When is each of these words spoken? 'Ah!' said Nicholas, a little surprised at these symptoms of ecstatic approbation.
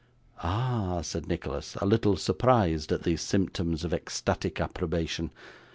'Ah!' 0.41 1.01
said 1.01 1.27
Nicholas, 1.27 1.75
a 1.75 1.85
little 1.85 2.17
surprised 2.17 2.91
at 2.91 3.03
these 3.03 3.21
symptoms 3.21 3.83
of 3.83 3.93
ecstatic 3.93 4.59
approbation. 4.59 5.29